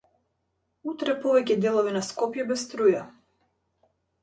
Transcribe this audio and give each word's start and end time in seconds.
Утре 0.93 1.15
повеќе 1.25 1.59
делови 1.67 1.95
на 1.99 2.03
Скопје 2.09 2.49
без 2.55 2.65
струја 2.65 3.07